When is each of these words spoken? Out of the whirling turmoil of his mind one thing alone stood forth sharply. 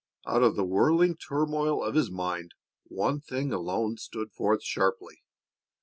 Out 0.25 0.41
of 0.41 0.55
the 0.55 0.65
whirling 0.65 1.15
turmoil 1.15 1.83
of 1.83 1.93
his 1.93 2.09
mind 2.09 2.55
one 2.85 3.19
thing 3.21 3.53
alone 3.53 3.97
stood 3.97 4.31
forth 4.31 4.63
sharply. 4.63 5.21